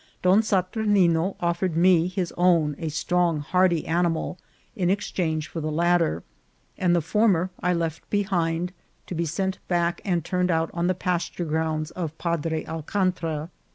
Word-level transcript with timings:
Don 0.23 0.41
Saturnine 0.41 1.35
offered 1.39 1.77
me 1.77 2.07
his 2.07 2.33
own, 2.35 2.75
a 2.79 2.89
strong, 2.89 3.41
hardy 3.41 3.85
animal, 3.85 4.39
in 4.75 4.89
exchange 4.89 5.47
for 5.47 5.61
the 5.61 5.69
latter, 5.71 6.23
and 6.75 6.95
the 6.95 7.03
former 7.03 7.51
I 7.61 7.73
left 7.75 8.09
behind, 8.09 8.73
to 9.05 9.13
be 9.13 9.25
sent 9.25 9.59
back 9.67 10.01
and 10.03 10.25
turned 10.25 10.49
out 10.49 10.71
on 10.73 10.87
the 10.87 10.95
pasture 10.95 11.45
grounds 11.45 11.91
of 11.91 12.17
Padre 12.17 12.65
Alcantra. 12.65 13.51